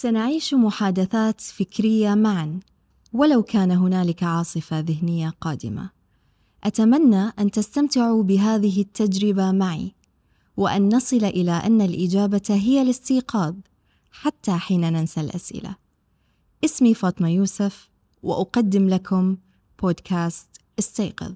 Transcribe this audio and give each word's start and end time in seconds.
سنعيش 0.00 0.54
محادثات 0.54 1.40
فكرية 1.40 2.14
معا 2.14 2.60
ولو 3.12 3.42
كان 3.42 3.70
هنالك 3.70 4.22
عاصفة 4.22 4.78
ذهنية 4.80 5.28
قادمة. 5.40 5.90
أتمنى 6.64 7.32
أن 7.38 7.50
تستمتعوا 7.50 8.22
بهذه 8.22 8.80
التجربة 8.80 9.52
معي 9.52 9.94
وأن 10.56 10.96
نصل 10.96 11.24
إلى 11.24 11.52
أن 11.52 11.80
الإجابة 11.80 12.42
هي 12.50 12.82
الاستيقاظ 12.82 13.54
حتى 14.10 14.52
حين 14.52 14.80
ننسى 14.80 15.20
الأسئلة. 15.20 15.76
اسمي 16.64 16.94
فاطمة 16.94 17.28
يوسف 17.28 17.88
وأقدم 18.22 18.88
لكم 18.88 19.36
بودكاست 19.82 20.48
استيقظ. 20.78 21.34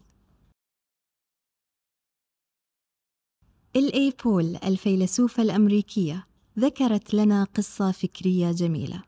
الإي 3.77 4.12
بول 4.25 4.57
الفيلسوفة 4.57 5.43
الأمريكية. 5.43 6.34
ذكرت 6.59 7.14
لنا 7.14 7.45
قصة 7.45 7.91
فكرية 7.91 8.52
جميلة. 8.52 9.03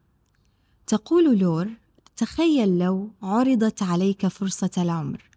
تقول 0.86 1.38
لور 1.38 1.70
تخيل 2.16 2.78
لو 2.78 3.10
عرضت 3.22 3.82
عليك 3.82 4.26
فرصة 4.26 4.70
العمر 4.78 5.30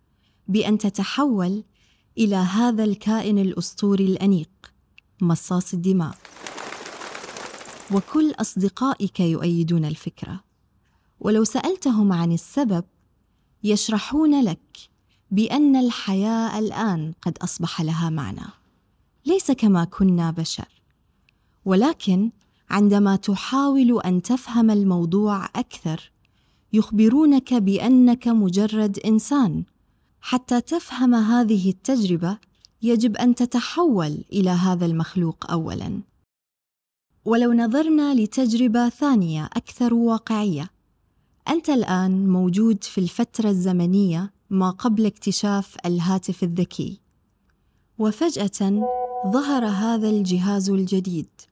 بأن 0.48 0.78
تتحول 0.78 1.64
إلى 2.18 2.36
هذا 2.36 2.84
الكائن 2.84 3.40
الأسطوري 3.40 4.06
الأنيق 4.06 4.50
مصاص 5.22 5.74
الدماء. 5.74 6.18
وكل 7.92 8.32
أصدقائك 8.32 9.20
يؤيدون 9.20 9.86
الفكرة. 9.86 10.44
ولو 11.20 11.44
سألتهم 11.44 12.14
عن 12.14 12.32
السبب 12.32 12.84
يشرحون 13.64 14.44
لك 14.44 14.78
بأن 15.32 15.76
الحياة 15.76 16.60
الآن 16.60 17.14
قد 17.22 17.38
أصبح 17.38 17.82
لها 17.82 18.10
معنى. 18.10 18.46
ليس 19.26 19.52
كما 19.52 19.84
كنا 19.84 20.32
بشر. 20.32 20.79
ولكن 21.70 22.32
عندما 22.70 23.16
تحاول 23.16 24.02
أن 24.02 24.22
تفهم 24.22 24.72
الموضوع 24.72 25.46
أكثر 25.46 26.12
يخبرونك 26.74 27.54
بأنك 27.54 28.28
مجرد 28.28 29.00
إنسان. 29.00 29.64
حتى 30.22 30.62
تفهم 30.62 31.16
هذه 31.16 31.70
التجربة 31.70 32.38
يجب 32.82 33.18
أن 33.18 33.36
تتحول 33.36 34.24
إلى 34.34 34.50
هذا 34.50 34.86
المخلوق 34.86 35.52
اولا. 35.52 36.02
ولو 37.26 37.54
نظرنا 37.54 38.14
لتجربة 38.14 38.90
ثانية 38.90 39.46
أكثر 39.46 39.94
واقعية 39.94 40.70
أنت 41.48 41.70
الآن 41.70 42.30
موجود 42.30 42.84
في 42.84 42.98
الفترة 42.98 43.50
الزمنية 43.50 44.34
ما 44.50 44.70
قبل 44.70 45.06
اكتشاف 45.06 45.78
الهاتف 45.86 46.44
الذكي. 46.44 47.00
وفجأة 48.00 48.88
ظهر 49.28 49.66
هذا 49.66 50.10
الجهاز 50.10 50.70
الجديد. 50.70 51.49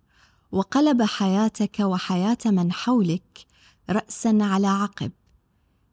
وقلب 0.52 1.04
حياتك 1.04 1.80
وحياة 1.80 2.38
من 2.46 2.72
حولك 2.72 3.46
راسا 3.90 4.38
على 4.42 4.68
عقب. 4.68 5.12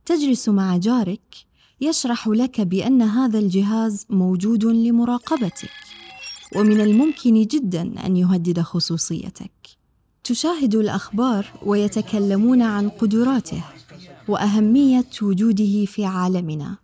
تجلس 0.07 0.49
مع 0.49 0.77
جارك 0.77 1.35
يشرح 1.81 2.29
لك 2.29 2.61
بأن 2.61 3.03
هذا 3.03 3.39
الجهاز 3.39 4.07
موجود 4.11 4.65
لمراقبتك 4.65 5.71
ومن 6.57 6.81
الممكن 6.81 7.43
جدا 7.43 8.07
أن 8.07 8.17
يهدد 8.17 8.61
خصوصيتك. 8.61 9.51
تشاهد 10.25 10.75
الأخبار 10.75 11.47
ويتكلمون 11.63 12.63
عن 12.63 12.89
قدراته 12.89 13.65
وأهمية 14.29 15.11
وجوده 15.23 15.85
في 15.85 16.05
عالمنا 16.05 16.77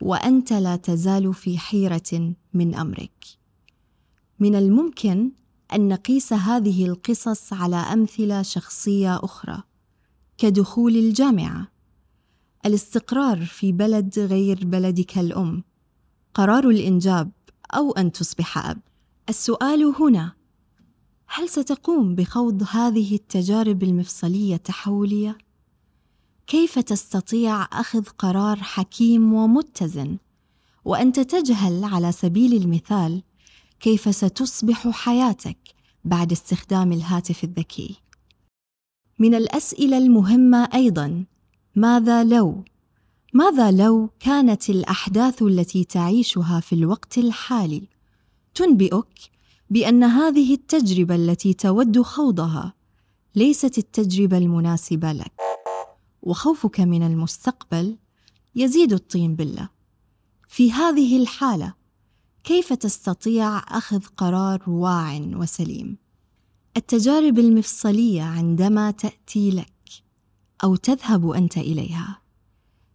وأنت 0.00 0.52
لا 0.52 0.76
تزال 0.76 1.34
في 1.34 1.58
حيرة 1.58 2.34
من 2.54 2.74
أمرك. 2.74 3.24
من 4.38 4.54
الممكن 4.54 5.30
ان 5.74 5.88
نقيس 5.88 6.32
هذه 6.32 6.86
القصص 6.86 7.52
على 7.52 7.76
أمثلة 7.76 8.42
شخصية 8.42 9.16
أخرى. 9.24 9.62
كدخول 10.38 10.96
الجامعة. 10.96 11.68
الاستقرار 12.66 13.44
في 13.44 13.72
بلد 13.72 14.18
غير 14.18 14.64
بلدك 14.64 15.18
الأم. 15.18 15.64
قرار 16.34 16.70
الإنجاب 16.70 17.30
أو 17.74 17.92
أن 17.92 18.12
تصبح 18.12 18.58
أب. 18.58 18.78
السؤال 19.28 19.94
هنا. 20.00 20.32
هل 21.26 21.48
ستقوم 21.48 22.14
بخوض 22.14 22.62
هذه 22.70 23.14
التجارب 23.14 23.82
المفصلية 23.82 24.54
التحولية؟ 24.54 25.38
كيف 26.46 26.78
تستطيع 26.78 27.62
أخذ 27.62 28.04
قرار 28.04 28.56
حكيم 28.56 29.32
ومتزن؟ 29.32 30.18
وأنت 30.84 31.20
تجهل 31.20 31.84
على 31.84 32.12
سبيل 32.12 32.54
المثال 32.62 33.22
كيف 33.80 34.16
ستصبح 34.16 34.88
حياتك 34.88 35.58
بعد 36.04 36.32
استخدام 36.32 36.92
الهاتف 36.92 37.44
الذكي. 37.44 37.96
من 39.18 39.34
الأسئلة 39.34 39.98
المهمة 39.98 40.68
أيضا 40.74 41.24
ماذا 41.76 42.24
لو؟ 42.24 42.64
ماذا 43.32 43.70
لو 43.70 44.10
كانت 44.20 44.70
الأحداث 44.70 45.42
التي 45.42 45.84
تعيشها 45.84 46.60
في 46.60 46.74
الوقت 46.74 47.18
الحالي 47.18 47.88
تنبئك 48.54 49.30
بأن 49.70 50.04
هذه 50.04 50.54
التجربة 50.54 51.14
التي 51.14 51.54
تود 51.54 52.02
خوضها 52.02 52.74
ليست 53.34 53.78
التجربة 53.78 54.38
المناسبة 54.38 55.12
لك؟ 55.12 55.32
وخوفك 56.22 56.80
من 56.80 57.02
المستقبل 57.02 57.96
يزيد 58.54 58.92
الطين 58.92 59.34
بله 59.34 59.68
في 60.48 60.72
هذه 60.72 61.22
الحالة 61.22 61.79
كيف 62.44 62.72
تستطيع 62.72 63.58
أخذ 63.58 64.00
قرار 64.16 64.70
واع 64.70 65.20
وسليم؟ 65.32 65.96
التجارب 66.76 67.38
المفصلية 67.38 68.22
عندما 68.22 68.90
تأتي 68.90 69.50
لك 69.50 69.90
أو 70.64 70.76
تذهب 70.76 71.30
أنت 71.30 71.58
إليها 71.58 72.20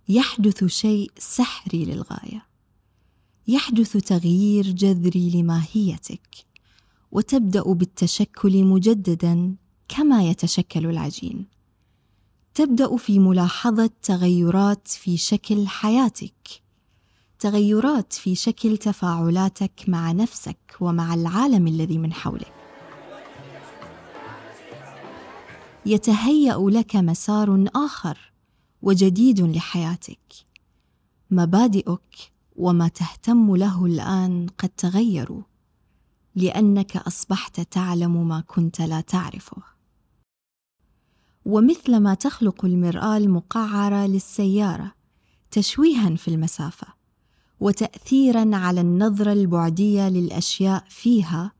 يحدث 0.10 0.64
شيء 0.64 1.12
سحري 1.18 1.86
للغاية. 1.86 2.46
يحدث 3.48 3.98
تغيير 3.98 4.72
جذري 4.72 5.30
لماهيتك 5.30 6.46
وتبدأ 7.12 7.64
بالتشكل 7.64 8.64
مجددا 8.64 9.56
كما 9.88 10.30
يتشكل 10.30 10.86
العجين. 10.86 11.46
تبدأ 12.54 12.98
في 12.98 13.20
ملاحظة 13.20 13.90
تغيرات 14.04 14.88
في 14.88 15.18
شكل 15.18 15.68
حياتك 15.68 16.65
تغيرات 17.46 18.14
في 18.14 18.36
شكل 18.36 18.78
تفاعلاتك 18.78 19.84
مع 19.88 20.12
نفسك 20.12 20.78
ومع 20.80 21.14
العالم 21.14 21.68
الذي 21.68 21.98
من 21.98 22.14
حولك. 22.14 22.54
يتهيأ 25.86 26.58
لك 26.70 26.96
مسار 26.96 27.66
آخر 27.76 28.34
وجديد 28.82 29.42
لحياتك. 29.42 30.34
مبادئك 31.32 32.32
وما 32.56 32.88
تهتم 32.88 33.56
له 33.56 33.86
الآن 33.86 34.48
قد 34.58 34.70
تغيروا 34.70 35.44
لأنك 36.36 36.98
أصبحت 36.98 37.62
تعلم 37.62 38.28
ما 38.28 38.42
كنت 38.42 38.82
لا 38.82 39.02
تعرفه. 39.02 39.64
ومثلما 41.46 42.14
تخلق 42.14 42.66
المرآة 42.66 43.18
المقعرة 43.18 44.06
للسيارة 44.06 44.92
تشويها 45.52 46.16
في 46.16 46.28
المسافة. 46.28 46.95
وتاثيرا 47.60 48.56
على 48.56 48.82
النظرة 48.82 49.34
البعدية 49.34 50.10
للأشياء 50.10 50.84
فيها 50.90 51.52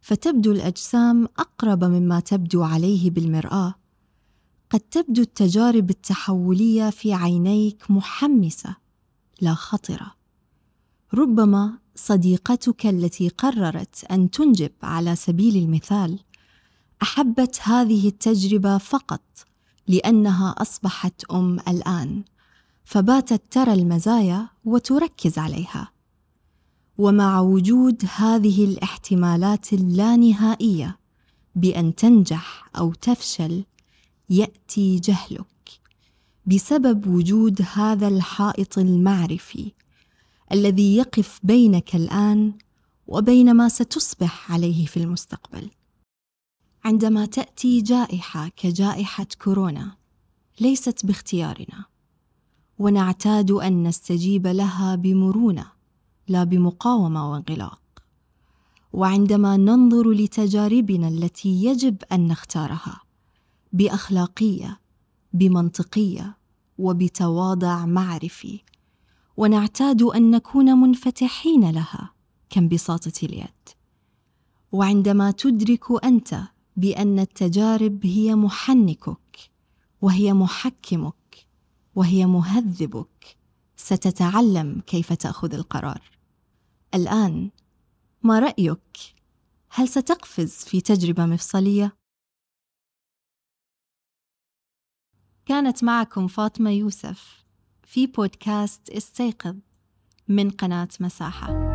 فتبدو 0.00 0.52
الأجسام 0.52 1.28
أقرب 1.38 1.84
مما 1.84 2.20
تبدو 2.20 2.62
عليه 2.62 3.10
بالمرآة. 3.10 3.74
قد 4.70 4.80
تبدو 4.80 5.22
التجارب 5.22 5.90
التحولية 5.90 6.90
في 6.90 7.14
عينيك 7.14 7.90
محمسة 7.90 8.76
لا 9.40 9.54
خطرة. 9.54 10.14
ربما 11.14 11.78
صديقتك 11.94 12.86
التي 12.86 13.28
قررت 13.28 14.04
أن 14.10 14.30
تنجب 14.30 14.72
على 14.82 15.16
سبيل 15.16 15.56
المثال 15.56 16.18
أحبت 17.02 17.60
هذه 17.62 18.08
التجربة 18.08 18.78
فقط 18.78 19.22
لأنها 19.88 20.54
أصبحت 20.58 21.24
أم 21.24 21.58
الآن. 21.68 22.22
فباتت 22.84 23.42
ترى 23.50 23.72
المزايا 23.72 24.48
وتركز 24.64 25.38
عليها. 25.38 25.92
ومع 26.98 27.40
وجود 27.40 28.04
هذه 28.16 28.64
الاحتمالات 28.64 29.72
اللانهائية 29.72 30.98
بأن 31.54 31.94
تنجح 31.94 32.68
أو 32.78 32.92
تفشل 32.94 33.64
يأتي 34.30 34.96
جهلك 34.96 35.46
بسبب 36.46 37.06
وجود 37.06 37.62
هذا 37.72 38.08
الحائط 38.08 38.78
المعرفي 38.78 39.72
الذي 40.52 40.96
يقف 40.96 41.40
بينك 41.42 41.96
الآن 41.96 42.52
وبين 43.06 43.54
ما 43.54 43.68
ستصبح 43.68 44.52
عليه 44.52 44.86
في 44.86 44.96
المستقبل. 44.96 45.70
عندما 46.84 47.26
تأتي 47.26 47.80
جائحة 47.80 48.48
كجائحة 48.48 49.26
كورونا 49.44 49.96
ليست 50.60 51.06
باختيارنا. 51.06 51.91
ونعتاد 52.82 53.50
أن 53.50 53.82
نستجيب 53.82 54.46
لها 54.46 54.94
بمرونة 54.94 55.66
لا 56.28 56.44
بمقاومة 56.44 57.32
وانغلاق. 57.32 57.82
وعندما 58.92 59.56
ننظر 59.56 60.10
لتجاربنا 60.10 61.08
التي 61.08 61.64
يجب 61.64 61.96
أن 62.12 62.28
نختارها 62.28 63.00
بأخلاقية 63.72 64.80
بمنطقية 65.32 66.36
وبتواضع 66.78 67.86
معرفي 67.86 68.60
ونعتاد 69.36 70.02
أن 70.02 70.30
نكون 70.30 70.72
منفتحين 70.72 71.70
لها 71.70 72.10
كانبساطة 72.50 73.12
اليد. 73.22 73.68
وعندما 74.72 75.30
تدرك 75.30 76.04
أنت 76.04 76.40
بأن 76.76 77.18
التجارب 77.18 78.06
هي 78.06 78.34
محنكك 78.34 79.50
وهي 80.02 80.32
محكمك 80.32 81.21
وهي 81.94 82.26
مهذبك. 82.26 83.36
ستتعلم 83.76 84.80
كيف 84.86 85.12
تأخذ 85.12 85.54
القرار. 85.54 86.10
الآن 86.94 87.50
ما 88.22 88.38
رأيك؟ 88.38 88.98
هل 89.70 89.88
ستقفز 89.88 90.64
في 90.64 90.80
تجربة 90.80 91.26
مفصلية؟ 91.26 91.96
كانت 95.46 95.84
معكم 95.84 96.28
فاطمة 96.28 96.70
يوسف 96.70 97.44
في 97.82 98.06
بودكاست 98.06 98.90
استيقظ 98.90 99.56
من 100.28 100.50
قناة 100.50 100.88
مساحة. 101.00 101.71